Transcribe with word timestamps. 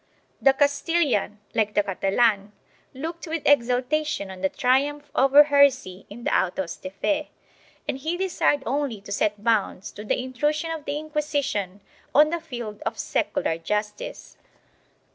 The 0.41 0.53
Castilian, 0.53 1.37
like 1.53 1.75
the 1.75 1.83
Catalan, 1.83 2.53
looked 2.95 3.27
with 3.27 3.43
exultation 3.45 4.31
on 4.31 4.41
the 4.41 4.49
triumph 4.49 5.11
over 5.13 5.43
heresy 5.43 6.07
in 6.09 6.23
the 6.23 6.35
autos 6.35 6.75
de 6.77 6.89
f 6.89 7.03
e, 7.05 7.29
and 7.87 7.99
he 7.99 8.17
desired 8.17 8.63
only 8.65 8.99
to 9.01 9.11
set 9.11 9.43
bounds 9.43 9.91
to 9.91 10.03
the 10.03 10.17
intrusion 10.19 10.71
of 10.71 10.85
the 10.85 10.97
Inquisition 10.97 11.81
on 12.15 12.31
the 12.31 12.41
field 12.41 12.81
of 12.83 12.97
secular 12.97 13.59
justice. 13.59 14.37